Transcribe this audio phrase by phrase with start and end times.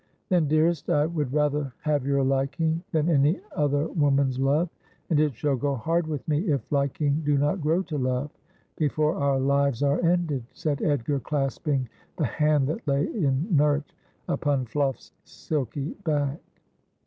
[0.29, 4.67] 'Then, dearest, I would rather have your liking than any other woman's love:
[5.11, 8.31] and it shall go hard with me if liking do not grow to love
[8.77, 11.87] before our lives are ended,' said Edgar, clasping
[12.17, 13.93] the hand that lay inhert
[14.27, 16.41] upon FlufE's silky back.